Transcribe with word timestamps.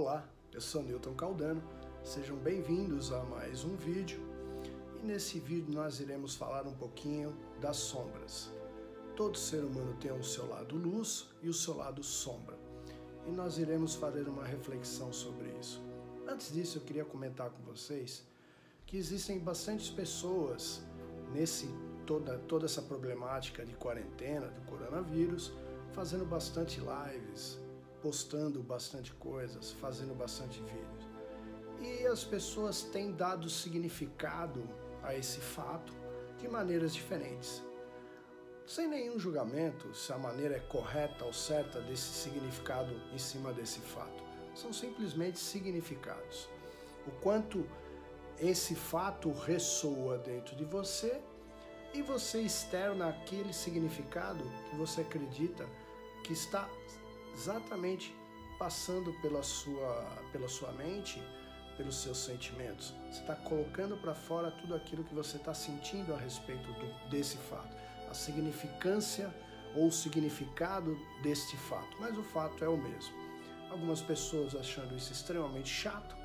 Olá, 0.00 0.24
eu 0.52 0.60
sou 0.60 0.80
Newton 0.80 1.12
Caldano, 1.14 1.60
sejam 2.04 2.36
bem-vindos 2.36 3.10
a 3.10 3.20
mais 3.24 3.64
um 3.64 3.74
vídeo 3.74 4.20
e 4.96 5.04
nesse 5.04 5.40
vídeo 5.40 5.74
nós 5.74 5.98
iremos 5.98 6.36
falar 6.36 6.68
um 6.68 6.72
pouquinho 6.72 7.36
das 7.60 7.78
sombras. 7.78 8.48
Todo 9.16 9.36
ser 9.36 9.64
humano 9.64 9.96
tem 10.00 10.12
o 10.12 10.22
seu 10.22 10.48
lado 10.48 10.76
luz 10.76 11.26
e 11.42 11.48
o 11.48 11.52
seu 11.52 11.76
lado 11.76 12.00
sombra 12.04 12.56
e 13.26 13.32
nós 13.32 13.58
iremos 13.58 13.96
fazer 13.96 14.28
uma 14.28 14.44
reflexão 14.44 15.12
sobre 15.12 15.48
isso. 15.60 15.82
Antes 16.28 16.52
disso, 16.52 16.78
eu 16.78 16.82
queria 16.82 17.04
comentar 17.04 17.50
com 17.50 17.60
vocês 17.64 18.24
que 18.86 18.96
existem 18.96 19.40
bastantes 19.40 19.90
pessoas 19.90 20.80
nesse 21.32 21.68
toda, 22.06 22.38
toda 22.46 22.66
essa 22.66 22.82
problemática 22.82 23.66
de 23.66 23.74
quarentena, 23.74 24.46
do 24.46 24.60
coronavírus, 24.60 25.52
fazendo 25.92 26.24
bastante 26.24 26.78
lives, 26.78 27.58
postando 28.02 28.62
bastante 28.62 29.12
coisas, 29.14 29.72
fazendo 29.72 30.14
bastante 30.14 30.60
vídeos. 30.60 31.08
E 31.80 32.06
as 32.06 32.24
pessoas 32.24 32.82
têm 32.82 33.12
dado 33.12 33.48
significado 33.48 34.68
a 35.02 35.14
esse 35.14 35.40
fato 35.40 35.92
de 36.38 36.48
maneiras 36.48 36.94
diferentes. 36.94 37.62
Sem 38.66 38.86
nenhum 38.86 39.18
julgamento 39.18 39.94
se 39.94 40.12
a 40.12 40.18
maneira 40.18 40.56
é 40.56 40.60
correta 40.60 41.24
ou 41.24 41.32
certa 41.32 41.80
desse 41.80 42.12
significado 42.12 42.94
em 43.12 43.18
cima 43.18 43.52
desse 43.52 43.80
fato. 43.80 44.22
São 44.54 44.72
simplesmente 44.72 45.38
significados. 45.38 46.48
O 47.06 47.10
quanto 47.22 47.66
esse 48.38 48.74
fato 48.74 49.32
ressoa 49.32 50.18
dentro 50.18 50.54
de 50.54 50.64
você 50.64 51.20
e 51.94 52.02
você 52.02 52.42
externa 52.42 53.08
aquele 53.08 53.52
significado 53.52 54.44
que 54.68 54.76
você 54.76 55.00
acredita 55.00 55.66
que 56.24 56.32
está 56.32 56.68
exatamente 57.38 58.12
passando 58.58 59.12
pela 59.22 59.42
sua, 59.44 59.94
pela 60.32 60.48
sua 60.48 60.72
mente, 60.72 61.22
pelos 61.76 61.94
seus 62.02 62.18
sentimentos. 62.18 62.92
Você 63.08 63.20
está 63.20 63.36
colocando 63.36 63.96
para 63.96 64.12
fora 64.12 64.50
tudo 64.50 64.74
aquilo 64.74 65.04
que 65.04 65.14
você 65.14 65.36
está 65.36 65.54
sentindo 65.54 66.12
a 66.12 66.18
respeito 66.18 66.68
do, 66.72 67.08
desse 67.08 67.36
fato, 67.36 67.76
a 68.10 68.14
significância 68.14 69.32
ou 69.76 69.86
o 69.86 69.92
significado 69.92 70.98
deste 71.22 71.56
fato. 71.56 71.96
Mas 72.00 72.18
o 72.18 72.24
fato 72.24 72.64
é 72.64 72.68
o 72.68 72.76
mesmo. 72.76 73.14
Algumas 73.70 74.00
pessoas 74.00 74.56
achando 74.56 74.96
isso 74.96 75.12
extremamente 75.12 75.68
chato, 75.68 76.16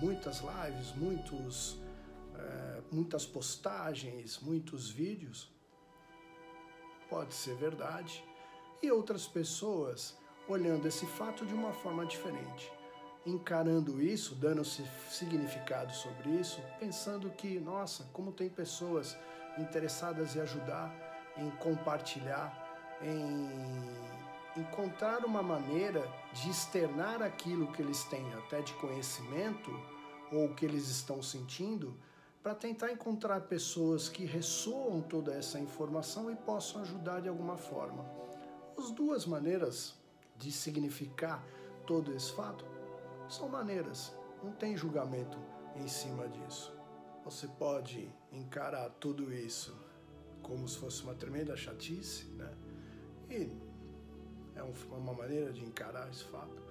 muitas 0.00 0.40
lives, 0.40 0.92
muitos, 0.92 1.78
é, 2.36 2.82
muitas 2.92 3.26
postagens, 3.26 4.38
muitos 4.38 4.88
vídeos. 4.88 5.52
Pode 7.10 7.34
ser 7.34 7.56
verdade. 7.56 8.24
E 8.80 8.90
outras 8.92 9.26
pessoas 9.26 10.16
olhando 10.48 10.86
esse 10.86 11.06
fato 11.06 11.46
de 11.46 11.54
uma 11.54 11.72
forma 11.72 12.04
diferente, 12.04 12.72
encarando 13.26 14.02
isso, 14.02 14.34
dando 14.34 14.64
significado 14.64 15.92
sobre 15.92 16.30
isso, 16.30 16.60
pensando 16.78 17.30
que, 17.30 17.58
nossa, 17.58 18.04
como 18.12 18.32
tem 18.32 18.48
pessoas 18.48 19.16
interessadas 19.58 20.36
em 20.36 20.40
ajudar, 20.40 20.92
em 21.36 21.50
compartilhar, 21.52 22.52
em 23.02 24.60
encontrar 24.60 25.24
uma 25.24 25.42
maneira 25.42 26.06
de 26.32 26.50
externar 26.50 27.22
aquilo 27.22 27.72
que 27.72 27.82
eles 27.82 28.04
têm, 28.04 28.32
até 28.34 28.60
de 28.60 28.72
conhecimento, 28.74 29.70
ou 30.30 30.54
que 30.54 30.64
eles 30.64 30.88
estão 30.88 31.22
sentindo, 31.22 31.96
para 32.42 32.54
tentar 32.54 32.92
encontrar 32.92 33.40
pessoas 33.42 34.08
que 34.08 34.24
ressoam 34.24 35.00
toda 35.00 35.32
essa 35.32 35.58
informação 35.58 36.30
e 36.30 36.36
possam 36.36 36.82
ajudar 36.82 37.20
de 37.20 37.28
alguma 37.28 37.56
forma. 37.56 38.04
As 38.76 38.90
duas 38.90 39.24
maneiras 39.24 39.94
de 40.44 40.52
significar 40.52 41.42
todo 41.86 42.12
esse 42.12 42.30
fato 42.32 42.66
são 43.28 43.48
maneiras, 43.48 44.14
não 44.42 44.52
tem 44.52 44.76
julgamento 44.76 45.38
em 45.74 45.88
cima 45.88 46.28
disso. 46.28 46.70
Você 47.24 47.48
pode 47.48 48.14
encarar 48.30 48.90
tudo 49.00 49.32
isso 49.32 49.74
como 50.42 50.68
se 50.68 50.76
fosse 50.76 51.02
uma 51.02 51.14
tremenda 51.14 51.56
chatice, 51.56 52.26
né? 52.32 52.52
E 53.30 53.50
é 54.54 54.62
uma 54.92 55.14
maneira 55.14 55.50
de 55.50 55.64
encarar 55.64 56.10
esse 56.10 56.24
fato. 56.24 56.62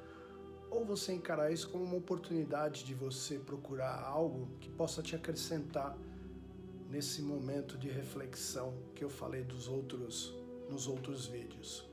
Ou 0.70 0.86
você 0.86 1.12
encarar 1.12 1.52
isso 1.52 1.72
como 1.72 1.84
uma 1.84 1.98
oportunidade 1.98 2.84
de 2.84 2.94
você 2.94 3.40
procurar 3.40 4.04
algo 4.04 4.48
que 4.60 4.70
possa 4.70 5.02
te 5.02 5.16
acrescentar 5.16 5.98
nesse 6.92 7.24
momento 7.24 7.76
de 7.76 7.90
reflexão 7.90 8.78
que 8.94 9.04
eu 9.04 9.10
falei 9.10 9.44
dos 9.44 9.68
outros 9.68 10.36
nos 10.70 10.88
outros 10.88 11.26
vídeos 11.26 11.92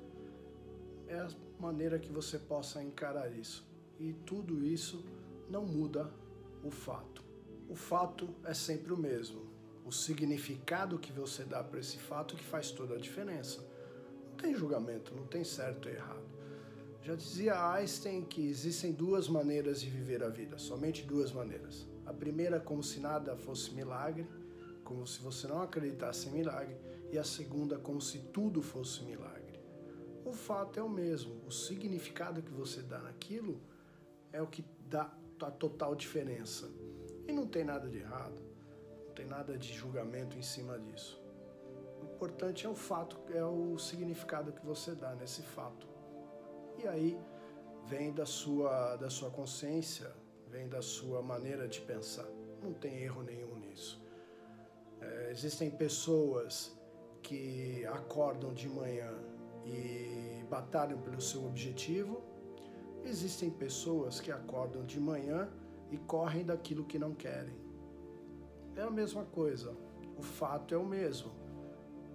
é 1.11 1.27
maneira 1.61 1.99
que 1.99 2.11
você 2.11 2.39
possa 2.39 2.83
encarar 2.83 3.31
isso. 3.31 3.69
E 3.99 4.13
tudo 4.13 4.65
isso 4.65 5.05
não 5.49 5.65
muda 5.65 6.11
o 6.65 6.71
fato. 6.71 7.23
O 7.69 7.77
fato 7.77 8.29
é 8.45 8.55
sempre 8.55 8.93
o 8.93 8.97
mesmo. 8.97 9.43
O 9.85 9.93
significado 9.93 10.99
que 10.99 11.13
você 11.13 11.45
dá 11.45 11.63
para 11.63 11.81
esse 11.81 11.99
fato 11.99 12.35
que 12.35 12.45
faz 12.45 12.71
toda 12.71 12.95
a 12.95 12.99
diferença. 12.99 13.61
Não 14.31 14.37
tem 14.37 14.55
julgamento, 14.55 15.15
não 15.15 15.27
tem 15.27 15.45
certo 15.45 15.89
e 15.89 15.93
errado. 15.93 16.29
Já 17.03 17.15
dizia 17.15 17.73
Einstein 17.73 18.23
que 18.23 18.47
existem 18.47 18.93
duas 18.93 19.29
maneiras 19.29 19.81
de 19.81 19.89
viver 19.89 20.23
a 20.23 20.29
vida, 20.29 20.59
somente 20.59 21.03
duas 21.03 21.33
maneiras. 21.33 21.87
A 22.05 22.13
primeira, 22.13 22.61
como 22.61 22.83
se 22.83 23.01
nada 23.01 23.37
fosse 23.37 23.73
milagre, 23.73 24.27
como 24.85 25.07
se 25.07 25.21
você 25.21 25.47
não 25.47 25.63
acreditasse 25.63 26.29
em 26.29 26.33
milagre, 26.33 26.77
e 27.11 27.19
a 27.19 27.25
segunda, 27.25 27.79
como 27.79 28.01
se 28.01 28.19
tudo 28.19 28.61
fosse 28.61 29.03
milagre 29.03 29.40
o 30.31 30.33
fato 30.33 30.79
é 30.79 30.83
o 30.83 30.89
mesmo. 30.89 31.43
O 31.47 31.51
significado 31.51 32.41
que 32.41 32.53
você 32.53 32.81
dá 32.83 32.99
naquilo 32.99 33.61
é 34.33 34.41
o 34.41 34.47
que 34.47 34.65
dá 34.89 35.13
a 35.43 35.51
total 35.51 35.95
diferença. 35.95 36.71
E 37.27 37.33
não 37.33 37.47
tem 37.47 37.65
nada 37.65 37.89
de 37.89 37.99
errado, 37.99 38.41
não 39.07 39.15
tem 39.15 39.27
nada 39.27 39.59
de 39.59 39.73
julgamento 39.73 40.39
em 40.39 40.43
cima 40.43 40.79
disso. 40.79 41.21
O 42.01 42.05
importante 42.05 42.65
é 42.65 42.69
o 42.69 42.75
fato, 42.75 43.19
é 43.33 43.45
o 43.45 43.77
significado 43.79 44.53
que 44.53 44.65
você 44.65 44.95
dá 44.95 45.15
nesse 45.15 45.43
fato. 45.43 45.89
E 46.79 46.87
aí 46.87 47.19
vem 47.87 48.13
da 48.13 48.25
sua, 48.25 48.97
da 48.97 49.11
sua 49.11 49.31
consciência, 49.31 50.13
vem 50.49 50.69
da 50.69 50.81
sua 50.81 51.21
maneira 51.23 51.67
de 51.67 51.81
pensar. 51.81 52.27
Não 52.63 52.73
tem 52.73 53.03
erro 53.03 53.23
nenhum 53.23 53.57
nisso. 53.57 54.01
É, 55.01 55.31
existem 55.31 55.71
pessoas 55.71 56.77
que 57.23 57.85
acordam 57.87 58.53
de 58.53 58.69
manhã 58.69 59.13
e 59.71 60.45
batalham 60.49 61.01
pelo 61.01 61.21
seu 61.21 61.45
objetivo. 61.45 62.23
Existem 63.05 63.51
pessoas 63.51 64.21
que 64.21 64.31
acordam 64.31 64.85
de 64.85 65.01
manhã 65.01 65.49
e 65.91 65.97
correm 65.97 66.45
daquilo 66.45 66.85
que 66.85 66.99
não 66.99 67.15
querem. 67.15 67.55
É 68.77 68.83
a 68.83 68.91
mesma 68.91 69.25
coisa, 69.25 69.77
o 70.17 70.23
fato 70.23 70.75
é 70.75 70.79
o 70.79 70.85
mesmo. 70.85 71.33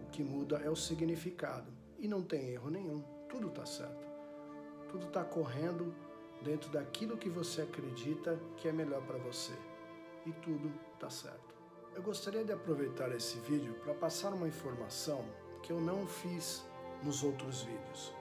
O 0.01 0.09
que 0.11 0.23
muda 0.23 0.57
é 0.57 0.69
o 0.69 0.75
significado 0.75 1.71
e 1.97 2.07
não 2.07 2.21
tem 2.21 2.49
erro 2.49 2.69
nenhum, 2.69 3.03
tudo 3.29 3.47
está 3.47 3.65
certo. 3.65 4.05
Tudo 4.89 5.07
está 5.07 5.23
correndo 5.23 5.93
dentro 6.41 6.69
daquilo 6.69 7.17
que 7.17 7.29
você 7.29 7.63
acredita 7.63 8.39
que 8.57 8.67
é 8.67 8.71
melhor 8.71 9.01
para 9.05 9.17
você 9.17 9.53
e 10.25 10.31
tudo 10.33 10.71
está 10.93 11.09
certo. 11.09 11.55
Eu 11.95 12.03
gostaria 12.03 12.43
de 12.43 12.51
aproveitar 12.51 13.11
esse 13.15 13.39
vídeo 13.39 13.73
para 13.83 13.93
passar 13.93 14.33
uma 14.33 14.47
informação 14.47 15.23
que 15.63 15.71
eu 15.71 15.79
não 15.79 16.05
fiz 16.05 16.65
nos 17.05 17.23
outros 17.23 17.61
vídeos. 17.61 18.11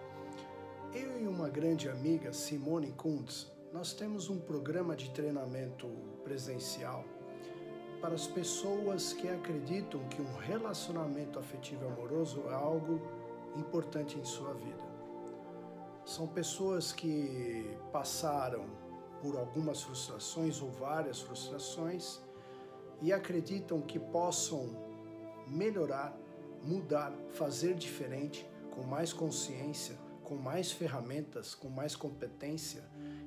Eu 0.93 1.19
e 1.23 1.27
uma 1.27 1.49
grande 1.49 1.89
amiga, 1.89 2.33
Simone 2.35 2.93
Kuntz, 2.93 3.51
nós 3.73 3.95
temos 3.95 4.29
um 4.29 4.39
programa 4.39 4.95
de 4.95 5.11
treinamento 5.11 5.89
presencial 6.23 7.03
para 8.01 8.15
as 8.15 8.27
pessoas 8.27 9.15
que 9.15 9.27
acreditam 9.27 10.07
que 10.09 10.21
um 10.21 10.37
relacionamento 10.37 11.39
afetivo 11.39 11.87
amoroso 11.87 12.45
é 12.51 12.53
algo 12.53 13.01
importante 13.57 14.19
em 14.19 14.25
sua 14.25 14.53
vida. 14.53 14.85
São 16.05 16.27
pessoas 16.27 16.93
que 16.93 17.79
passaram 17.91 18.67
por 19.23 19.39
algumas 19.39 19.83
frustrações 19.83 20.61
ou 20.61 20.71
várias 20.71 21.23
frustrações 21.23 22.21
e 23.01 23.11
acreditam 23.11 23.81
que 23.81 23.99
possam 23.99 24.69
melhorar, 25.49 26.15
mudar, 26.63 27.13
fazer 27.31 27.75
diferente 27.75 28.47
com 28.75 28.83
mais 28.83 29.13
consciência, 29.13 29.97
com 30.23 30.35
mais 30.37 30.73
ferramentas, 30.73 31.55
com 31.55 31.69
mais 31.69 31.95
competência 31.95 32.83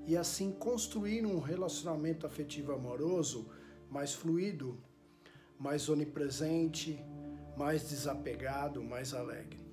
e 0.05 0.17
assim 0.17 0.51
construir 0.51 1.25
um 1.25 1.39
relacionamento 1.39 2.25
afetivo 2.25 2.73
amoroso 2.73 3.49
mais 3.89 4.13
fluido, 4.13 4.77
mais 5.57 5.89
onipresente, 5.89 7.03
mais 7.55 7.89
desapegado, 7.89 8.83
mais 8.83 9.13
alegre. 9.13 9.65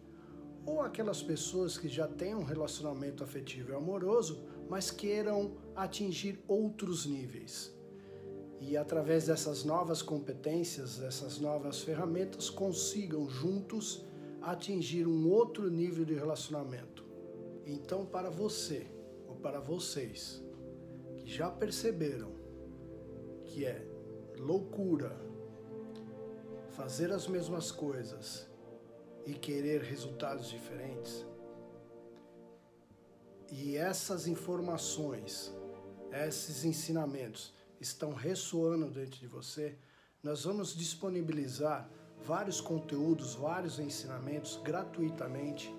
Ou 0.64 0.80
aquelas 0.80 1.22
pessoas 1.22 1.76
que 1.76 1.88
já 1.88 2.08
têm 2.08 2.34
um 2.34 2.44
relacionamento 2.44 3.22
afetivo 3.22 3.72
e 3.72 3.74
amoroso, 3.74 4.44
mas 4.68 4.90
queiram 4.90 5.56
atingir 5.76 6.42
outros 6.48 7.04
níveis. 7.04 7.74
E 8.60 8.76
através 8.76 9.26
dessas 9.26 9.62
novas 9.62 10.00
competências, 10.00 10.98
dessas 10.98 11.38
novas 11.38 11.82
ferramentas, 11.82 12.48
consigam 12.48 13.28
juntos 13.28 14.06
atingir 14.50 15.06
um 15.06 15.28
outro 15.30 15.70
nível 15.70 16.04
de 16.04 16.14
relacionamento. 16.14 17.04
Então, 17.66 18.04
para 18.04 18.28
você 18.28 18.86
ou 19.26 19.36
para 19.36 19.60
vocês 19.60 20.42
que 21.16 21.30
já 21.30 21.50
perceberam 21.50 22.32
que 23.44 23.64
é 23.64 23.86
loucura 24.38 25.18
fazer 26.70 27.12
as 27.12 27.26
mesmas 27.26 27.70
coisas 27.70 28.48
e 29.24 29.32
querer 29.32 29.80
resultados 29.82 30.48
diferentes, 30.50 31.24
e 33.50 33.76
essas 33.76 34.26
informações, 34.26 35.54
esses 36.12 36.64
ensinamentos 36.64 37.54
estão 37.80 38.12
ressoando 38.12 38.90
dentro 38.90 39.18
de 39.20 39.26
você, 39.26 39.78
nós 40.22 40.44
vamos 40.44 40.74
disponibilizar 40.74 41.88
vários 42.26 42.60
conteúdos, 42.60 43.34
vários 43.34 43.78
ensinamentos 43.78 44.58
gratuitamente. 44.62 45.74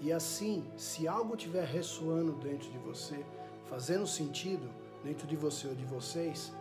E 0.00 0.12
assim, 0.12 0.64
se 0.76 1.08
algo 1.08 1.34
estiver 1.34 1.64
ressoando 1.64 2.32
dentro 2.32 2.70
de 2.70 2.78
você, 2.78 3.24
fazendo 3.66 4.06
sentido 4.06 4.68
dentro 5.02 5.26
de 5.26 5.36
você 5.36 5.68
ou 5.68 5.74
de 5.74 5.84
vocês, 5.84 6.52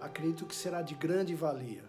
acredito 0.00 0.46
que 0.46 0.54
será 0.54 0.82
de 0.82 0.94
grande 0.94 1.34
valia. 1.34 1.84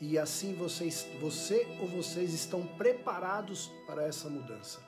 E 0.00 0.18
assim 0.18 0.54
vocês, 0.54 1.08
você 1.20 1.66
ou 1.80 1.88
vocês 1.88 2.34
estão 2.34 2.66
preparados 2.66 3.72
para 3.86 4.04
essa 4.04 4.28
mudança. 4.28 4.80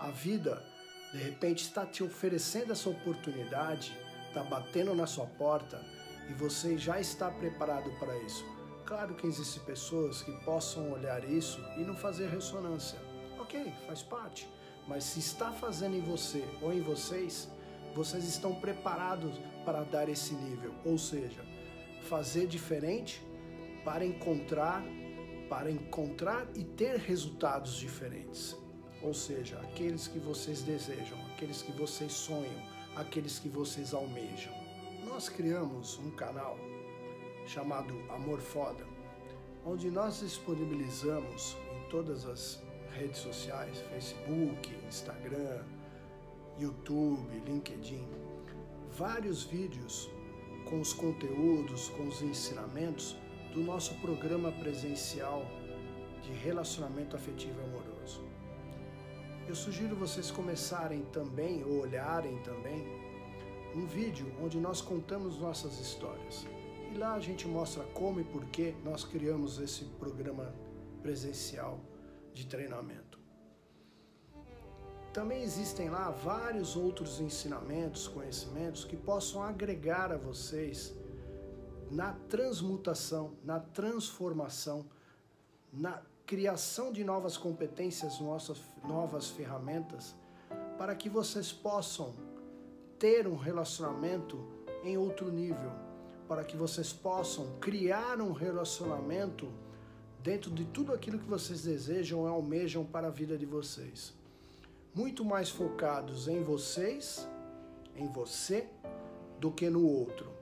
A 0.00 0.10
vida, 0.10 0.64
de 1.12 1.18
repente, 1.18 1.62
está 1.62 1.84
te 1.84 2.02
oferecendo 2.02 2.72
essa 2.72 2.88
oportunidade, 2.88 3.96
está 4.28 4.42
batendo 4.42 4.94
na 4.94 5.06
sua 5.06 5.26
porta 5.26 5.84
e 6.30 6.32
você 6.32 6.78
já 6.78 6.98
está 6.98 7.30
preparado 7.30 7.90
para 7.98 8.16
isso. 8.22 8.44
Claro 8.86 9.14
que 9.14 9.26
existem 9.26 9.62
pessoas 9.62 10.20
que 10.20 10.32
possam 10.44 10.92
olhar 10.92 11.24
isso 11.24 11.58
e 11.78 11.80
não 11.80 11.96
fazer 11.96 12.28
ressonância. 12.28 12.98
Ok, 13.38 13.72
faz 13.86 14.02
parte. 14.02 14.46
Mas 14.86 15.04
se 15.04 15.20
está 15.20 15.50
fazendo 15.52 15.96
em 15.96 16.02
você 16.02 16.44
ou 16.60 16.70
em 16.70 16.82
vocês, 16.82 17.48
vocês 17.94 18.24
estão 18.24 18.54
preparados 18.54 19.38
para 19.64 19.84
dar 19.84 20.08
esse 20.10 20.34
nível. 20.34 20.74
Ou 20.84 20.98
seja, 20.98 21.42
fazer 22.02 22.46
diferente 22.46 23.22
para 23.84 24.04
encontrar, 24.04 24.82
para 25.48 25.70
encontrar 25.70 26.46
e 26.54 26.62
ter 26.62 26.98
resultados 26.98 27.76
diferentes. 27.76 28.54
Ou 29.02 29.14
seja, 29.14 29.58
aqueles 29.60 30.06
que 30.06 30.18
vocês 30.18 30.62
desejam, 30.62 31.18
aqueles 31.32 31.62
que 31.62 31.72
vocês 31.72 32.12
sonham, 32.12 32.62
aqueles 32.96 33.38
que 33.38 33.48
vocês 33.48 33.94
almejam. 33.94 34.52
Nós 35.06 35.28
criamos 35.30 35.98
um 35.98 36.10
canal 36.10 36.58
chamado 37.46 37.94
Amor 38.10 38.40
Foda, 38.40 38.86
onde 39.64 39.90
nós 39.90 40.20
disponibilizamos 40.20 41.56
em 41.74 41.88
todas 41.88 42.26
as 42.26 42.62
redes 42.92 43.18
sociais, 43.20 43.80
Facebook, 43.90 44.74
Instagram, 44.86 45.62
YouTube, 46.58 47.42
LinkedIn, 47.46 48.06
vários 48.92 49.44
vídeos 49.44 50.08
com 50.68 50.80
os 50.80 50.92
conteúdos, 50.92 51.88
com 51.90 52.08
os 52.08 52.22
ensinamentos 52.22 53.16
do 53.52 53.60
nosso 53.60 53.94
programa 53.96 54.50
presencial 54.52 55.44
de 56.22 56.32
relacionamento 56.32 57.16
afetivo 57.16 57.60
amoroso. 57.62 58.24
Eu 59.46 59.54
sugiro 59.54 59.94
vocês 59.94 60.30
começarem 60.30 61.02
também, 61.12 61.62
ou 61.64 61.82
olharem 61.82 62.38
também, 62.38 62.86
um 63.74 63.86
vídeo 63.86 64.26
onde 64.42 64.58
nós 64.58 64.80
contamos 64.80 65.38
nossas 65.38 65.78
histórias. 65.78 66.46
E 66.94 66.96
lá 66.96 67.14
a 67.14 67.18
gente 67.18 67.48
mostra 67.48 67.82
como 67.92 68.20
e 68.20 68.24
por 68.24 68.44
que 68.44 68.72
nós 68.84 69.04
criamos 69.04 69.58
esse 69.58 69.84
programa 69.98 70.54
presencial 71.02 71.80
de 72.32 72.46
treinamento. 72.46 73.18
Também 75.12 75.42
existem 75.42 75.90
lá 75.90 76.10
vários 76.10 76.76
outros 76.76 77.20
ensinamentos, 77.20 78.06
conhecimentos 78.06 78.84
que 78.84 78.96
possam 78.96 79.42
agregar 79.42 80.12
a 80.12 80.16
vocês 80.16 80.94
na 81.90 82.12
transmutação, 82.28 83.36
na 83.42 83.58
transformação, 83.58 84.86
na 85.72 86.00
criação 86.24 86.92
de 86.92 87.02
novas 87.02 87.36
competências, 87.36 88.20
nossas 88.20 88.60
novas 88.84 89.30
ferramentas, 89.30 90.14
para 90.78 90.94
que 90.94 91.08
vocês 91.08 91.52
possam 91.52 92.14
ter 93.00 93.26
um 93.26 93.36
relacionamento 93.36 94.38
em 94.84 94.96
outro 94.96 95.32
nível, 95.32 95.83
para 96.28 96.44
que 96.44 96.56
vocês 96.56 96.92
possam 96.92 97.58
criar 97.60 98.20
um 98.20 98.32
relacionamento 98.32 99.48
dentro 100.22 100.50
de 100.50 100.64
tudo 100.64 100.92
aquilo 100.92 101.18
que 101.18 101.28
vocês 101.28 101.62
desejam 101.62 102.24
e 102.24 102.28
almejam 102.28 102.84
para 102.84 103.08
a 103.08 103.10
vida 103.10 103.36
de 103.36 103.44
vocês. 103.44 104.14
Muito 104.94 105.24
mais 105.24 105.50
focados 105.50 106.28
em 106.28 106.42
vocês, 106.42 107.28
em 107.96 108.10
você, 108.10 108.66
do 109.38 109.50
que 109.50 109.68
no 109.68 109.86
outro. 109.86 110.32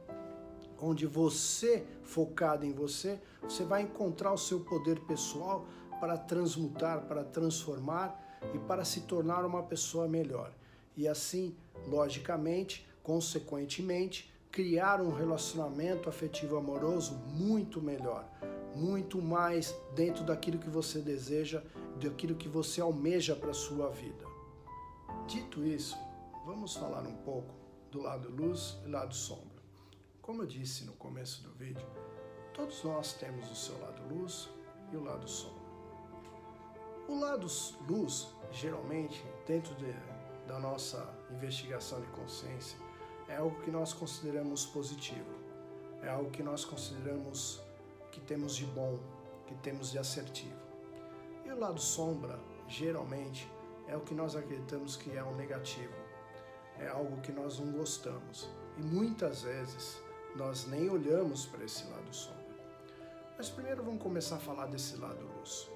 Onde 0.81 1.07
você, 1.07 1.85
focado 2.03 2.65
em 2.65 2.73
você, 2.73 3.21
você 3.43 3.65
vai 3.65 3.83
encontrar 3.83 4.33
o 4.33 4.39
seu 4.39 4.61
poder 4.61 5.01
pessoal 5.01 5.67
para 6.01 6.17
transmutar, 6.17 7.03
para 7.03 7.25
transformar 7.25 8.41
e 8.55 8.59
para 8.59 8.85
se 8.85 9.03
tornar 9.03 9.45
uma 9.45 9.63
pessoa 9.63 10.07
melhor. 10.07 10.53
E 10.97 11.09
assim, 11.09 11.57
logicamente, 11.87 12.87
consequentemente, 13.03 14.32
criar 14.53 15.01
um 15.01 15.11
relacionamento 15.11 16.11
afetivo 16.11 16.59
amoroso 16.59 17.15
muito 17.27 17.81
melhor, 17.81 18.29
muito 18.77 19.21
mais 19.21 19.75
dentro 19.95 20.23
daquilo 20.23 20.59
que 20.59 20.69
você 20.69 21.01
deseja, 21.01 21.63
daquilo 21.99 22.35
que 22.37 22.49
você 22.49 22.83
almeja 22.83 23.35
para 23.35 23.51
a 23.51 23.55
sua 23.55 23.89
vida. 23.89 24.27
Dito 25.27 25.65
isso, 25.65 25.97
vamos 26.45 26.77
falar 26.77 27.03
um 27.07 27.17
pouco 27.23 27.55
do 27.91 28.03
lado 28.03 28.29
luz 28.29 28.77
e 28.85 28.91
lado 28.91 29.15
sombra. 29.15 29.63
Como 30.21 30.43
eu 30.43 30.47
disse 30.47 30.85
no 30.85 30.93
começo 30.93 31.43
do 31.43 31.51
vídeo, 31.53 31.87
todos 32.53 32.85
nós 32.85 33.15
temos 33.15 33.51
o 33.51 33.57
seu 33.57 33.81
lado 33.81 34.03
luz 34.15 34.51
e 34.93 34.97
o 34.99 35.03
lado 35.03 35.27
sombra. 35.27 35.63
O 37.09 37.19
lado 37.19 37.47
luz, 37.89 38.29
geralmente, 38.51 39.25
dentro 39.47 39.75
de, 39.77 39.93
da 40.47 40.59
nossa 40.59 41.09
investigação 41.31 42.03
de 42.03 42.07
consciência, 42.09 42.79
é 43.33 43.37
algo 43.37 43.59
que 43.63 43.71
nós 43.71 43.95
consideramos 43.95 44.67
positivo, 44.67 45.35
é 46.03 46.09
algo 46.11 46.31
que 46.31 46.43
nós 46.43 46.67
consideramos 46.67 47.63
que 48.11 48.21
temos 48.21 48.55
de 48.55 48.67
bom, 48.67 48.99
que 49.47 49.55
temos 49.57 49.91
de 49.91 49.99
assertivo. 49.99 50.61
E 51.47 51.51
o 51.51 51.59
lado 51.59 51.81
sombra, 51.81 52.39
geralmente, 52.69 53.51
é 53.89 53.97
o 53.97 54.01
que 54.01 54.15
nós 54.15 54.37
acreditamos 54.37 54.97
que 54.97 55.17
é 55.17 55.25
um 55.25 55.35
negativo, 55.35 55.95
é 56.79 56.89
algo 56.89 57.23
que 57.23 57.33
nós 57.33 57.59
não 57.59 57.73
gostamos. 57.73 58.51
E 58.77 58.83
muitas 58.83 59.43
vezes 59.43 59.99
nós 60.37 60.67
nem 60.67 60.91
olhamos 60.91 61.47
para 61.47 61.65
esse 61.65 61.87
lado 61.89 62.15
sombra. 62.15 62.43
Mas 63.39 63.49
primeiro 63.49 63.83
vamos 63.83 64.03
começar 64.03 64.37
a 64.37 64.41
falar 64.41 64.67
desse 64.67 64.97
lado 64.97 65.25
luz. 65.39 65.71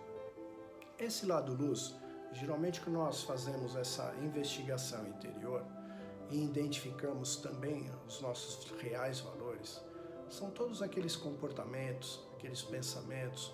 Esse 0.99 1.25
lado 1.25 1.54
luz, 1.54 1.95
geralmente 2.33 2.83
que 2.83 2.90
nós 2.90 3.23
fazemos 3.23 3.76
essa 3.76 4.14
investigação 4.23 5.07
interior, 5.07 5.64
e 6.30 6.42
identificamos 6.42 7.37
também 7.37 7.90
os 8.06 8.21
nossos 8.21 8.71
reais 8.80 9.21
valores, 9.21 9.80
são 10.28 10.50
todos 10.50 10.83
aqueles 10.83 11.16
comportamentos, 11.16 12.21
aqueles 12.35 12.62
pensamentos, 12.62 13.52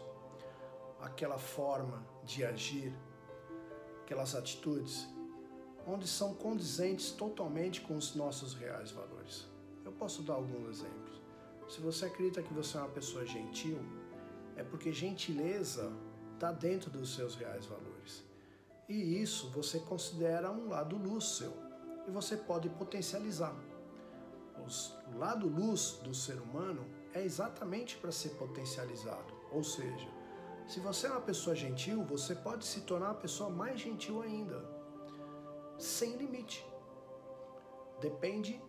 aquela 1.00 1.38
forma 1.38 2.06
de 2.24 2.44
agir, 2.44 2.94
aquelas 4.02 4.34
atitudes, 4.34 5.08
onde 5.86 6.06
são 6.06 6.34
condizentes 6.34 7.10
totalmente 7.10 7.80
com 7.82 7.96
os 7.96 8.14
nossos 8.14 8.54
reais 8.54 8.90
valores. 8.90 9.46
Eu 9.84 9.92
posso 9.92 10.22
dar 10.22 10.34
alguns 10.34 10.68
exemplos. 10.68 11.20
Se 11.68 11.80
você 11.80 12.06
acredita 12.06 12.42
que 12.42 12.54
você 12.54 12.76
é 12.76 12.80
uma 12.80 12.88
pessoa 12.88 13.26
gentil, 13.26 13.78
é 14.56 14.62
porque 14.62 14.92
gentileza 14.92 15.92
está 16.34 16.52
dentro 16.52 16.90
dos 16.90 17.14
seus 17.14 17.34
reais 17.34 17.66
valores. 17.66 18.24
E 18.88 19.20
isso 19.20 19.50
você 19.50 19.78
considera 19.80 20.50
um 20.50 20.68
lado 20.68 20.96
luz 20.96 21.24
seu 21.24 21.71
e 22.06 22.10
você 22.10 22.36
pode 22.36 22.68
potencializar. 22.68 23.54
O 25.12 25.18
lado 25.18 25.48
luz 25.48 25.98
do 26.04 26.14
ser 26.14 26.38
humano 26.40 26.86
é 27.12 27.22
exatamente 27.22 27.96
para 27.96 28.12
ser 28.12 28.30
potencializado. 28.30 29.34
Ou 29.50 29.62
seja, 29.64 30.08
se 30.68 30.80
você 30.80 31.06
é 31.06 31.10
uma 31.10 31.20
pessoa 31.20 31.54
gentil, 31.54 32.04
você 32.04 32.34
pode 32.34 32.64
se 32.64 32.82
tornar 32.82 33.08
uma 33.08 33.20
pessoa 33.20 33.50
mais 33.50 33.80
gentil 33.80 34.22
ainda, 34.22 34.64
sem 35.78 36.16
limite. 36.16 36.64
Depende 38.00 38.60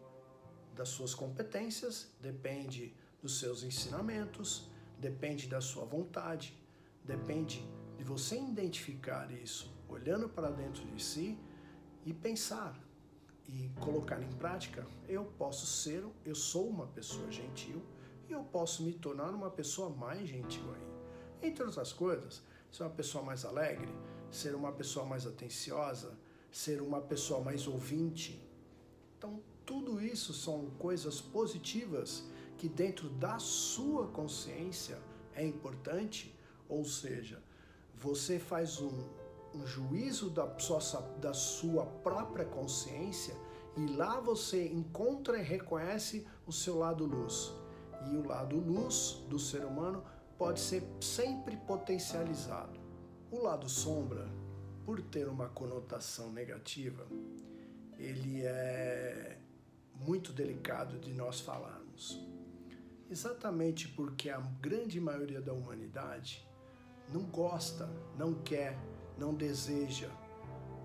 das 0.74 0.90
suas 0.90 1.14
competências, 1.14 2.12
depende 2.20 2.96
dos 3.22 3.40
seus 3.40 3.64
ensinamentos, 3.64 4.70
depende 4.98 5.48
da 5.48 5.62
sua 5.62 5.86
vontade, 5.86 6.60
depende 7.04 7.66
de 7.98 8.04
você 8.04 8.38
identificar 8.38 9.32
isso 9.32 9.72
olhando 9.88 10.28
para 10.28 10.50
dentro 10.50 10.84
de 10.86 11.02
si 11.02 11.38
e 12.06 12.14
pensar: 12.14 12.78
e 13.48 13.70
colocar 13.80 14.22
em 14.22 14.32
prática, 14.34 14.86
eu 15.08 15.26
posso 15.38 15.66
ser, 15.66 16.06
eu 16.26 16.36
sou 16.36 16.68
uma 16.68 16.88
pessoa 16.88 17.30
gentil 17.32 17.82
e 18.28 18.32
eu 18.32 18.44
posso 18.44 18.84
me 18.84 18.94
tornar 18.94 19.30
uma 19.32 19.50
pessoa 19.50 19.90
mais 19.90 20.28
gentil 20.28 20.64
ainda. 20.74 20.94
Entre 21.42 21.64
outras 21.64 21.92
coisas, 21.92 22.42
ser 22.72 22.84
uma 22.84 22.90
pessoa 22.90 23.24
mais 23.24 23.46
alegre, 23.46 23.94
ser 24.32 24.56
uma 24.56 24.72
pessoa 24.72 25.06
mais 25.06 25.28
atenciosa, 25.28 26.18
ser 26.52 26.82
uma 26.82 27.02
pessoa 27.02 27.42
mais 27.42 27.68
ouvinte. 27.68 28.42
Então, 29.18 29.42
Tudo 29.66 30.02
isso 30.02 30.34
são 30.34 30.70
coisas 30.78 31.22
positivas 31.22 32.26
que 32.58 32.68
dentro 32.68 33.10
da 33.10 33.40
sua 33.40 34.08
consciência 34.08 35.00
é 35.34 35.46
importante, 35.46 36.36
ou 36.68 36.84
seja, 36.84 37.42
você 37.96 38.38
faz 38.38 38.82
um, 38.82 38.92
um 39.54 39.66
juízo 39.66 40.30
da 40.30 40.58
sua, 40.60 40.80
da 41.20 41.34
sua 41.34 41.86
própria 41.86 42.46
consciência 42.46 43.36
e 43.76 43.86
lá 43.88 44.20
você 44.20 44.68
encontra 44.68 45.40
e 45.40 45.44
reconhece 45.44 46.28
o 46.46 46.52
seu 46.52 46.78
lado 46.78 47.06
luz. 47.06 47.54
E 48.12 48.16
o 48.16 48.28
lado 48.28 48.58
luz 48.58 49.24
do 49.30 49.40
ser 49.40 49.66
humano 49.66 50.04
pode 50.38 50.60
ser 50.60 50.84
sempre 51.00 51.58
potencializado. 51.58 52.80
O 53.32 53.42
lado 53.42 53.68
sombra, 53.70 54.28
por 54.86 55.02
ter 55.02 55.28
uma 55.28 55.48
conotação 55.50 56.32
negativa, 56.32 57.08
ele 57.98 58.42
é 58.44 59.40
muito 59.96 60.34
delicado 60.34 61.00
de 61.00 61.14
nós 61.14 61.40
falarmos. 61.40 62.20
Exatamente 63.10 63.88
porque 63.88 64.30
a 64.30 64.40
grande 64.40 65.00
maioria 65.00 65.42
da 65.42 65.54
humanidade 65.54 66.46
não 67.12 67.24
gosta, 67.24 67.90
não 68.18 68.34
quer, 68.34 68.78
não 69.18 69.34
deseja, 69.34 70.10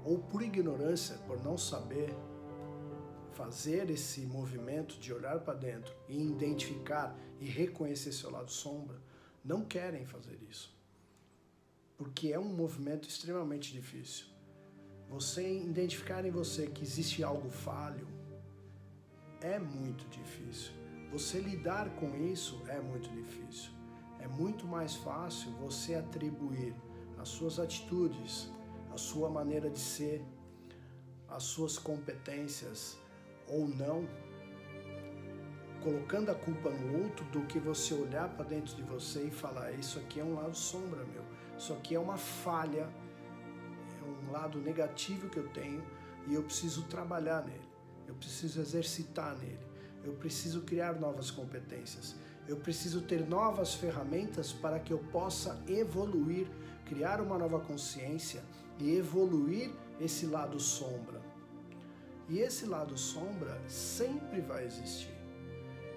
ou 0.05 0.19
por 0.19 0.43
ignorância, 0.43 1.17
por 1.27 1.43
não 1.43 1.57
saber 1.59 2.15
fazer 3.33 3.89
esse 3.89 4.23
movimento 4.23 4.99
de 4.99 5.13
olhar 5.13 5.39
para 5.41 5.55
dentro 5.55 5.95
e 6.09 6.21
identificar 6.21 7.17
e 7.41 7.47
reconhecer 7.47 8.11
seu 8.13 8.31
lado 8.31 8.51
sombra, 8.51 9.01
não 9.45 9.65
querem 9.65 10.05
fazer 10.05 10.39
isso. 10.51 10.77
Porque 11.97 12.33
é 12.33 12.39
um 12.39 12.49
movimento 12.49 13.09
extremamente 13.09 13.73
difícil. 13.73 14.27
Você 15.09 15.61
identificar 15.61 16.25
em 16.25 16.31
você 16.31 16.67
que 16.67 16.83
existe 16.83 17.23
algo 17.23 17.49
falho 17.49 18.09
é 19.41 19.59
muito 19.59 20.09
difícil. 20.09 20.73
Você 21.13 21.39
lidar 21.39 21.89
com 21.97 22.17
isso 22.17 22.61
é 22.69 22.81
muito 22.81 23.09
difícil. 23.11 23.71
É 24.19 24.27
muito 24.27 24.67
mais 24.67 24.97
fácil 24.97 25.53
você 25.53 25.95
atribuir 25.95 26.75
as 27.19 27.29
suas 27.29 27.59
atitudes, 27.59 28.51
a 28.93 28.97
sua 28.97 29.29
maneira 29.29 29.69
de 29.71 29.79
ser, 29.79 30.25
as 31.29 31.43
suas 31.43 31.79
competências 31.79 32.99
ou 33.49 33.67
não, 33.69 34.09
colocando 35.83 36.31
a 36.31 36.35
culpa 36.35 36.71
no 36.71 37.03
outro, 37.05 37.25
do 37.27 37.43
que 37.47 37.59
você 37.59 37.95
olhar 37.95 38.29
para 38.31 38.45
dentro 38.45 38.75
de 38.77 38.83
você 38.83 39.25
e 39.25 39.31
falar: 39.31 39.73
Isso 39.73 39.99
aqui 39.99 40.21
é 40.21 40.25
um 40.25 40.35
lado 40.35 40.57
sombra 40.57 41.05
meu, 41.05 41.25
isso 41.57 41.73
aqui 41.73 41.95
é 41.95 42.01
uma 42.01 42.17
falha, 42.17 42.89
é 44.01 44.05
um 44.05 44.31
lado 44.31 44.59
negativo 44.59 45.29
que 45.29 45.39
eu 45.39 45.49
tenho 45.49 45.85
e 46.27 46.35
eu 46.35 46.43
preciso 46.43 46.85
trabalhar 46.85 47.45
nele, 47.45 47.69
eu 48.07 48.15
preciso 48.15 48.61
exercitar 48.61 49.37
nele. 49.37 49.69
Eu 50.05 50.15
preciso 50.15 50.63
criar 50.63 50.95
novas 50.95 51.31
competências, 51.31 52.17
eu 52.49 52.57
preciso 52.57 53.03
ter 53.03 53.29
novas 53.29 53.75
ferramentas 53.75 54.55
para 54.55 54.81
que 54.81 54.91
eu 54.91 54.99
possa 54.99 55.63
evoluir, 55.69 56.49
criar 56.87 57.21
uma 57.21 57.37
nova 57.37 57.61
consciência 57.61 58.43
e 58.79 58.97
evoluir 58.97 59.71
esse 60.01 60.25
lado 60.25 60.59
sombra. 60.59 61.21
E 62.27 62.39
esse 62.39 62.65
lado 62.65 62.97
sombra 62.97 63.61
sempre 63.69 64.41
vai 64.41 64.65
existir. 64.65 65.15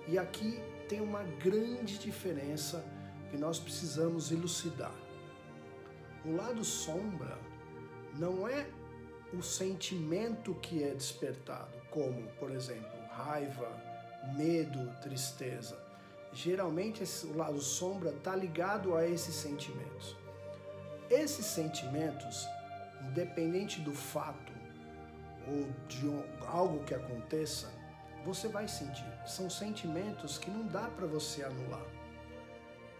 E 0.10 0.18
aqui 0.18 0.60
tem 0.90 1.00
uma 1.00 1.24
grande 1.24 1.98
diferença 1.98 2.84
que 3.30 3.38
nós 3.38 3.58
precisamos 3.58 4.30
elucidar. 4.30 4.94
O 6.26 6.36
lado 6.36 6.66
sombra 6.66 7.40
não 8.20 8.46
é 8.46 8.68
o 9.34 9.42
sentimento 9.42 10.54
que 10.56 10.84
é 10.84 10.94
despertado, 10.94 11.78
como, 11.90 12.28
por 12.40 12.52
exemplo, 12.52 12.92
raiva, 13.10 13.72
medo, 14.36 14.92
tristeza. 15.02 15.91
Geralmente 16.34 17.04
esse, 17.04 17.26
o 17.26 17.36
lado 17.36 17.60
sombra 17.60 18.12
está 18.12 18.36
ligado 18.36 18.96
a 18.96 19.08
esses 19.08 19.36
sentimentos. 19.36 20.16
Esses 21.10 21.46
sentimentos, 21.46 22.48
independente 23.10 23.82
do 23.82 23.92
fato 23.92 24.54
ou 25.48 25.68
de 25.88 26.08
algo 26.48 26.84
que 26.84 26.94
aconteça, 26.94 27.70
você 28.24 28.48
vai 28.48 28.68
sentir. 28.68 29.06
São 29.26 29.50
sentimentos 29.50 30.38
que 30.38 30.50
não 30.50 30.66
dá 30.68 30.88
para 30.88 31.06
você 31.06 31.44
anular. 31.44 31.86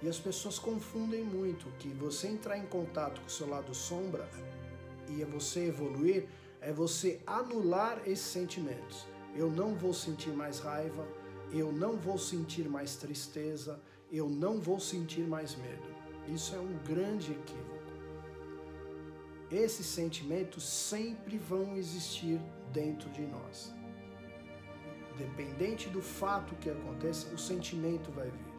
E 0.02 0.10
as 0.10 0.20
pessoas 0.20 0.58
confundem 0.60 1.24
muito 1.24 1.70
que 1.78 1.90
você 1.90 2.28
entrar 2.28 2.58
em 2.58 2.66
contato 2.66 3.22
com 3.22 3.28
o 3.28 3.30
seu 3.30 3.48
lado 3.48 3.74
sombra 3.74 4.28
e 5.08 5.22
é 5.22 5.26
você 5.26 5.68
evoluir 5.68 6.28
é 6.60 6.72
você 6.72 7.20
anular 7.26 8.02
esses 8.06 8.26
sentimentos 8.26 9.06
eu 9.36 9.50
não 9.50 9.74
vou 9.76 9.94
sentir 9.94 10.32
mais 10.32 10.60
raiva, 10.60 11.08
eu 11.52 11.72
não 11.72 11.98
vou 11.98 12.18
sentir 12.18 12.68
mais 12.70 12.96
tristeza, 12.96 13.80
eu 14.12 14.30
não 14.30 14.60
vou 14.60 14.80
sentir 14.80 15.22
mais 15.22 15.56
medo. 15.56 15.84
Isso 16.28 16.56
é 16.56 16.60
um 16.60 16.78
grande 16.84 17.32
equívoco. 17.32 17.82
Esses 19.52 19.86
sentimentos 19.86 20.64
sempre 20.64 21.38
vão 21.38 21.76
existir 21.76 22.40
dentro 22.72 23.10
de 23.10 23.22
nós. 23.24 23.74
Dependente 25.18 25.90
do 25.90 26.02
fato 26.02 26.56
que 26.56 26.70
aconteça, 26.70 27.34
o 27.34 27.38
sentimento 27.38 28.12
vai 28.12 28.30
vir. 28.30 28.52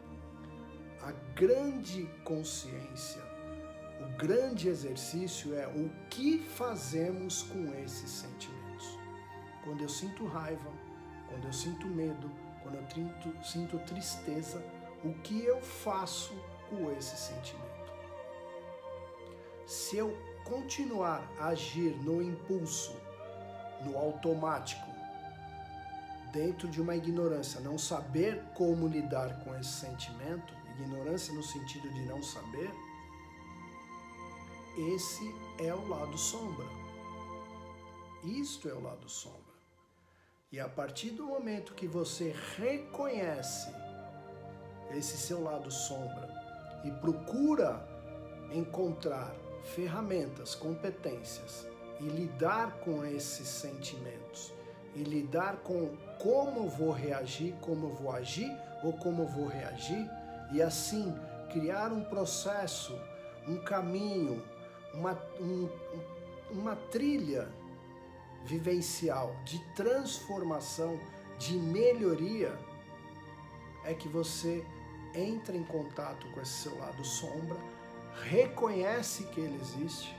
A 1.01 1.11
grande 1.35 2.07
consciência, 2.23 3.21
o 4.01 4.17
grande 4.17 4.69
exercício 4.69 5.53
é 5.55 5.67
o 5.67 5.89
que 6.09 6.39
fazemos 6.39 7.43
com 7.43 7.73
esses 7.83 8.09
sentimentos 8.09 8.63
quando 9.63 9.81
eu 9.81 9.89
sinto 9.89 10.25
raiva, 10.25 10.69
quando 11.29 11.45
eu 11.45 11.53
sinto 11.53 11.87
medo, 11.87 12.29
quando 12.63 12.75
eu 12.75 12.89
sinto, 12.89 13.45
sinto 13.45 13.79
tristeza, 13.79 14.63
o 15.03 15.13
que 15.15 15.43
eu 15.43 15.61
faço 15.61 16.33
com 16.69 16.91
esse 16.91 17.15
sentimento? 17.17 17.93
Se 19.67 19.97
eu 19.97 20.17
continuar 20.45 21.29
a 21.39 21.47
agir 21.47 21.95
no 22.03 22.21
impulso, 22.21 22.95
no 23.85 23.97
automático, 23.97 24.87
dentro 26.31 26.67
de 26.67 26.81
uma 26.81 26.95
ignorância, 26.95 27.59
não 27.61 27.77
saber 27.77 28.43
como 28.55 28.87
lidar 28.87 29.43
com 29.43 29.55
esse 29.55 29.71
sentimento, 29.71 30.53
ignorância 30.79 31.33
no 31.33 31.43
sentido 31.43 31.87
de 31.89 32.05
não 32.05 32.23
saber, 32.23 32.71
esse 34.95 35.35
é 35.59 35.73
o 35.73 35.87
lado 35.87 36.17
sombra. 36.17 36.65
Isto 38.23 38.69
é 38.69 38.73
o 38.73 38.81
lado 38.81 39.07
sombra. 39.07 39.52
E 40.53 40.59
a 40.59 40.69
partir 40.69 41.09
do 41.09 41.25
momento 41.25 41.73
que 41.73 41.87
você 41.87 42.31
reconhece 42.59 43.73
esse 44.91 45.17
seu 45.17 45.41
lado 45.41 45.71
sombra 45.71 46.29
e 46.85 46.91
procura 46.91 47.83
encontrar 48.51 49.33
ferramentas, 49.63 50.53
competências 50.53 51.67
e 51.99 52.03
lidar 52.03 52.81
com 52.81 53.03
esses 53.03 53.47
sentimentos 53.47 54.53
e 54.95 55.01
lidar 55.01 55.57
com 55.63 55.97
como 56.19 56.69
vou 56.69 56.91
reagir, 56.91 57.55
como 57.59 57.87
vou 57.87 58.11
agir 58.11 58.55
ou 58.83 58.93
como 58.93 59.25
vou 59.25 59.47
reagir 59.47 60.07
e 60.51 60.61
assim 60.61 61.11
criar 61.51 61.91
um 61.91 62.03
processo, 62.03 62.95
um 63.47 63.57
caminho, 63.57 64.43
uma, 64.93 65.19
um, 65.41 65.67
uma 66.51 66.75
trilha 66.75 67.47
vivencial, 68.45 69.35
de 69.45 69.59
transformação, 69.75 70.99
de 71.37 71.53
melhoria, 71.53 72.57
é 73.85 73.93
que 73.93 74.07
você 74.07 74.65
entra 75.13 75.55
em 75.55 75.63
contato 75.63 76.27
com 76.31 76.41
esse 76.41 76.63
seu 76.63 76.77
lado 76.77 77.03
sombra, 77.03 77.57
reconhece 78.23 79.25
que 79.25 79.39
ele 79.39 79.59
existe, 79.61 80.15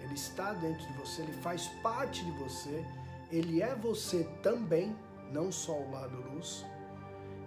ele 0.00 0.14
está 0.14 0.52
dentro 0.52 0.86
de 0.86 0.92
você, 0.94 1.22
ele 1.22 1.32
faz 1.32 1.66
parte 1.82 2.24
de 2.24 2.30
você, 2.32 2.84
ele 3.30 3.60
é 3.62 3.74
você 3.74 4.24
também, 4.42 4.96
não 5.32 5.52
só 5.52 5.72
o 5.72 5.90
lado 5.90 6.16
luz. 6.32 6.64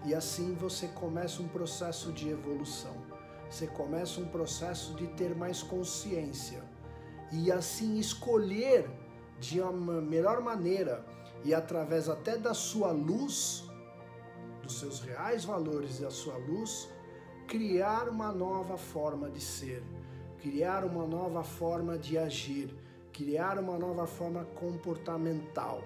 E 0.06 0.14
assim 0.14 0.54
você 0.56 0.88
começa 0.88 1.42
um 1.42 1.48
processo 1.48 2.12
de 2.12 2.30
evolução. 2.30 2.96
Você 3.50 3.68
começa 3.68 4.20
um 4.20 4.28
processo 4.28 4.94
de 4.96 5.08
ter 5.08 5.36
mais 5.36 5.62
consciência 5.62 6.64
e 7.32 7.52
assim 7.52 7.98
escolher 7.98 8.90
de 9.42 9.60
uma 9.60 10.00
melhor 10.00 10.40
maneira 10.40 11.04
e 11.44 11.54
através 11.54 12.08
até 12.08 12.38
da 12.38 12.54
sua 12.54 12.92
luz, 12.92 13.64
dos 14.62 14.80
seus 14.80 15.02
reais 15.02 15.44
valores 15.44 16.00
e 16.00 16.06
a 16.06 16.12
sua 16.12 16.38
luz, 16.38 16.88
criar 17.48 18.08
uma 18.08 18.32
nova 18.32 18.78
forma 18.78 19.30
de 19.30 19.42
ser, 19.42 19.84
criar 20.40 20.86
uma 20.86 21.08
nova 21.08 21.44
forma 21.44 21.98
de 21.98 22.20
agir, 22.20 22.74
criar 23.12 23.58
uma 23.58 23.78
nova 23.80 24.06
forma 24.06 24.46
comportamental. 24.56 25.82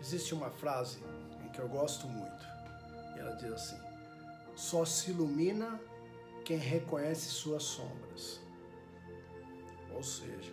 Existe 0.00 0.32
uma 0.32 0.48
frase 0.48 0.98
que 1.52 1.60
eu 1.60 1.68
gosto 1.68 2.06
muito, 2.06 2.46
e 3.14 3.18
ela 3.18 3.34
diz 3.36 3.52
assim: 3.52 3.78
só 4.54 4.84
se 4.84 5.10
ilumina 5.10 5.78
quem 6.44 6.56
reconhece 6.56 7.28
suas 7.28 7.62
sombras. 7.62 8.40
Ou 9.94 10.02
seja, 10.02 10.52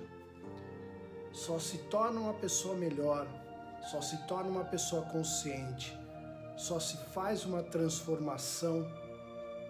só 1.33 1.57
se 1.57 1.79
torna 1.79 2.19
uma 2.19 2.33
pessoa 2.33 2.75
melhor, 2.75 3.27
só 3.91 3.99
se 4.01 4.15
torna 4.27 4.49
uma 4.49 4.63
pessoa 4.63 5.01
consciente, 5.01 5.97
só 6.55 6.79
se 6.79 6.95
faz 7.11 7.43
uma 7.43 7.63
transformação 7.63 8.87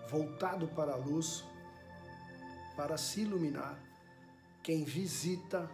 voltado 0.09 0.67
para 0.67 0.91
a 0.93 0.97
luz, 0.97 1.43
para 2.75 2.97
se 2.97 3.21
iluminar, 3.21 3.79
quem 4.61 4.83
visita, 4.83 5.69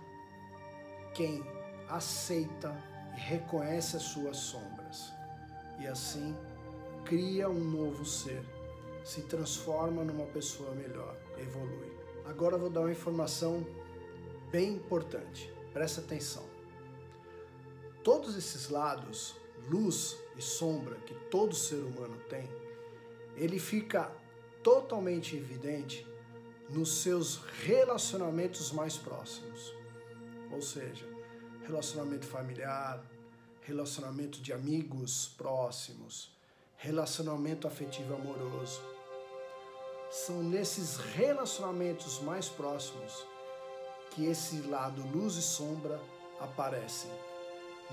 quem 1.13 1.43
aceita 1.89 2.74
e 3.17 3.19
reconhece 3.19 3.98
as 3.98 4.03
suas 4.03 4.38
sombras. 4.38 5.12
E 5.79 5.88
assim 5.88 6.36
cria 7.03 7.50
um 7.50 7.63
novo 7.63 8.05
ser, 8.05 8.43
se 9.03 9.22
transforma 9.24 10.03
numa 10.03 10.25
pessoa 10.27 10.72
melhor, 10.75 11.15
evolui. 11.38 11.98
Agora 12.25 12.58
vou 12.58 12.69
dar 12.69 12.81
uma 12.81 12.91
informação 12.91 13.65
bem 14.51 14.74
importante. 14.74 15.59
Presta 15.74 16.02
atenção. 16.02 16.44
Todos 18.04 18.36
esses 18.36 18.70
lados, 18.70 19.36
luz 19.70 20.18
e 20.36 20.42
sombra 20.42 20.96
que 20.96 21.14
todo 21.30 21.54
ser 21.54 21.84
humano 21.84 22.18
tem, 22.30 22.50
ele 23.36 23.60
fica 23.60 24.12
totalmente 24.64 25.36
evidente 25.36 26.08
nos 26.70 27.02
seus 27.02 27.38
relacionamentos 27.64 28.72
mais 28.72 28.98
próximos. 28.98 29.74
Ou 30.52 30.62
seja, 30.62 31.06
relacionamento 31.66 32.26
familiar, 32.26 33.04
relacionamento 33.62 34.42
de 34.42 34.52
amigos 34.52 35.34
próximos, 35.38 36.32
relacionamento 36.78 37.68
afetivo 37.68 38.16
amoroso. 38.16 38.82
São 40.10 40.42
nesses 40.42 40.98
relacionamentos 40.98 42.20
mais 42.22 42.50
próximos 42.50 43.26
que 44.12 44.25
esse 44.25 44.62
lado 44.62 45.01
luz 45.13 45.36
e 45.36 45.42
sombra 45.42 46.00
aparecem 46.39 47.12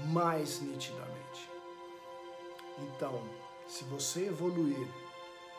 mais 0.09 0.61
nitidamente. 0.61 1.51
Então, 2.79 3.23
se 3.67 3.85
você 3.85 4.27
evoluir, 4.27 4.87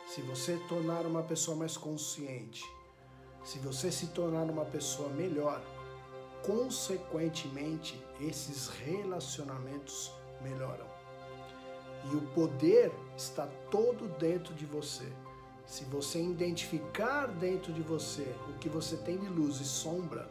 se 0.06 0.22
você 0.22 0.56
tornar 0.68 1.04
uma 1.04 1.22
pessoa 1.22 1.56
mais 1.56 1.76
consciente, 1.76 2.64
se 3.44 3.58
você 3.58 3.90
se 3.90 4.08
tornar 4.08 4.44
uma 4.44 4.64
pessoa 4.64 5.08
melhor, 5.10 5.60
consequentemente 6.44 8.02
esses 8.20 8.68
relacionamentos 8.68 10.12
melhoram. 10.40 10.86
E 12.12 12.16
o 12.16 12.22
poder 12.28 12.92
está 13.16 13.46
todo 13.70 14.08
dentro 14.18 14.54
de 14.54 14.64
você. 14.64 15.10
Se 15.66 15.84
você 15.84 16.22
identificar 16.22 17.26
dentro 17.26 17.72
de 17.72 17.82
você 17.82 18.34
o 18.48 18.54
que 18.54 18.68
você 18.68 18.96
tem 18.96 19.18
de 19.18 19.28
luz 19.28 19.60
e 19.60 19.64
sombra, 19.64 20.28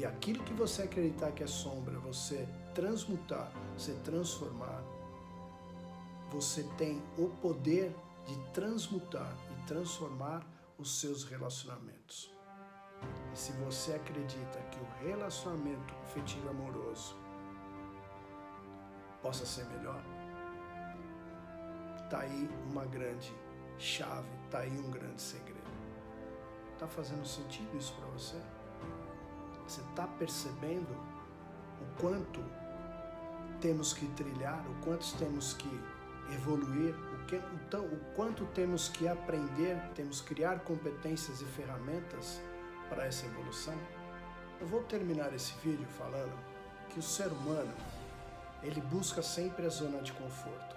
e 0.00 0.06
aquilo 0.06 0.42
que 0.44 0.54
você 0.54 0.84
acreditar 0.84 1.30
que 1.32 1.42
é 1.42 1.46
sombra, 1.46 1.98
você 1.98 2.48
transmutar, 2.74 3.52
você 3.76 3.92
transformar, 4.02 4.82
você 6.30 6.62
tem 6.78 7.02
o 7.18 7.28
poder 7.28 7.94
de 8.26 8.34
transmutar 8.54 9.36
e 9.50 9.66
transformar 9.66 10.42
os 10.78 11.00
seus 11.00 11.24
relacionamentos. 11.24 12.32
E 13.30 13.38
se 13.38 13.52
você 13.52 13.92
acredita 13.92 14.58
que 14.70 14.78
o 14.80 15.06
relacionamento 15.06 15.94
afetivo 16.04 16.48
amoroso 16.48 17.14
possa 19.20 19.44
ser 19.44 19.66
melhor, 19.66 20.02
tá 22.08 22.20
aí 22.20 22.48
uma 22.70 22.86
grande 22.86 23.34
chave, 23.76 24.30
tá 24.50 24.60
aí 24.60 24.78
um 24.78 24.90
grande 24.90 25.20
segredo. 25.20 25.60
Tá 26.78 26.88
fazendo 26.88 27.26
sentido 27.26 27.76
isso 27.76 27.94
para 27.96 28.06
você? 28.06 28.40
Está 30.00 30.10
percebendo 30.14 30.96
o 31.78 32.00
quanto 32.00 32.42
temos 33.60 33.92
que 33.92 34.06
trilhar, 34.12 34.64
o 34.66 34.74
quanto 34.82 35.14
temos 35.18 35.52
que 35.52 35.68
evoluir, 36.32 36.94
o, 36.94 37.26
que, 37.26 37.36
então, 37.36 37.84
o 37.84 37.98
quanto 38.16 38.46
temos 38.46 38.88
que 38.88 39.06
aprender, 39.06 39.78
temos 39.94 40.22
que 40.22 40.34
criar 40.34 40.60
competências 40.60 41.42
e 41.42 41.44
ferramentas 41.44 42.40
para 42.88 43.04
essa 43.04 43.26
evolução? 43.26 43.74
Eu 44.58 44.66
vou 44.68 44.82
terminar 44.84 45.34
esse 45.34 45.52
vídeo 45.62 45.86
falando 45.98 46.32
que 46.88 46.98
o 46.98 47.02
ser 47.02 47.28
humano 47.28 47.74
ele 48.62 48.80
busca 48.80 49.20
sempre 49.20 49.66
a 49.66 49.68
zona 49.68 50.00
de 50.00 50.14
conforto. 50.14 50.76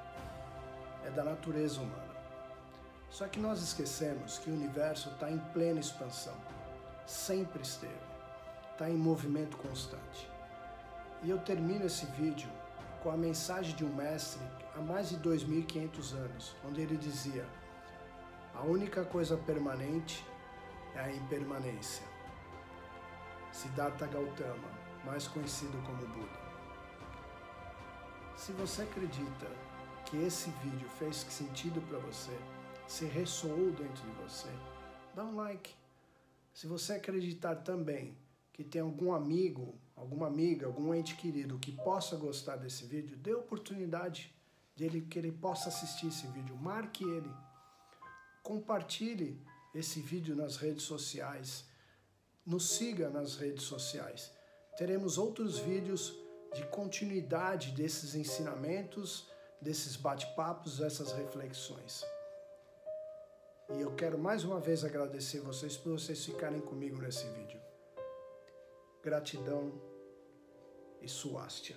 É 1.05 1.09
da 1.11 1.23
natureza 1.23 1.79
humana. 1.79 2.13
Só 3.09 3.25
que 3.29 3.39
nós 3.39 3.61
esquecemos 3.63 4.37
que 4.39 4.49
o 4.49 4.53
universo 4.53 5.11
está 5.11 5.31
em 5.31 5.39
plena 5.53 5.79
expansão. 5.79 6.35
Sempre 7.07 7.61
esteve 7.61 8.12
está 8.73 8.89
em 8.89 8.97
movimento 8.97 9.55
constante. 9.57 10.29
E 11.21 11.29
eu 11.29 11.39
termino 11.39 11.85
esse 11.85 12.05
vídeo 12.07 12.49
com 13.01 13.09
a 13.11 13.17
mensagem 13.17 13.75
de 13.75 13.85
um 13.85 13.95
mestre 13.95 14.41
há 14.75 14.81
mais 14.81 15.09
de 15.09 15.17
2.500 15.17 16.13
anos, 16.13 16.55
onde 16.67 16.81
ele 16.81 16.97
dizia: 16.97 17.47
A 18.53 18.63
única 18.63 19.05
coisa 19.05 19.37
permanente 19.37 20.25
é 20.95 20.99
a 20.99 21.11
impermanência. 21.11 22.05
Siddhartha 23.51 24.07
Gautama, 24.07 24.67
mais 25.05 25.27
conhecido 25.27 25.77
como 25.85 26.07
Buda. 26.07 26.43
Se 28.35 28.51
você 28.53 28.81
acredita 28.81 29.47
que 30.05 30.17
esse 30.17 30.49
vídeo 30.63 30.89
fez 30.97 31.17
sentido 31.17 31.79
para 31.87 31.99
você, 31.99 32.35
se 32.87 33.05
ressoou 33.05 33.71
dentro 33.71 34.03
de 34.03 34.23
você, 34.23 34.49
dá 35.15 35.23
um 35.23 35.35
like. 35.35 35.75
Se 36.51 36.67
você 36.67 36.93
acreditar 36.93 37.55
também 37.57 38.17
que 38.53 38.63
tem 38.63 38.81
algum 38.81 39.11
amigo, 39.11 39.75
alguma 39.95 40.27
amiga, 40.27 40.67
algum 40.67 40.93
ente 40.93 41.15
querido 41.15 41.57
que 41.57 41.71
possa 41.71 42.15
gostar 42.15 42.55
desse 42.55 42.85
vídeo, 42.85 43.17
dê 43.17 43.33
oportunidade 43.33 44.33
de 44.75 44.85
ele 44.85 45.01
que 45.01 45.17
ele 45.17 45.31
possa 45.31 45.69
assistir 45.69 46.07
esse 46.07 46.27
vídeo, 46.27 46.55
marque 46.55 47.03
ele, 47.03 47.29
compartilhe 48.43 49.41
esse 49.73 49.99
vídeo 49.99 50.35
nas 50.35 50.57
redes 50.57 50.83
sociais, 50.83 51.65
nos 52.45 52.69
siga 52.69 53.09
nas 53.09 53.35
redes 53.35 53.63
sociais. 53.63 54.31
Teremos 54.77 55.17
outros 55.17 55.57
vídeos 55.57 56.15
de 56.53 56.63
continuidade 56.67 57.71
desses 57.71 58.13
ensinamentos, 58.13 59.27
desses 59.59 59.95
bate-papos, 59.95 60.77
dessas 60.77 61.11
reflexões. 61.11 62.03
E 63.69 63.81
eu 63.81 63.95
quero 63.95 64.19
mais 64.19 64.43
uma 64.43 64.59
vez 64.59 64.83
agradecer 64.83 65.39
vocês 65.39 65.75
por 65.75 65.93
vocês 65.93 66.23
ficarem 66.23 66.59
comigo 66.61 67.01
nesse 67.01 67.25
vídeo 67.29 67.62
gratidão 69.03 69.73
e 71.01 71.09
suástia. 71.09 71.75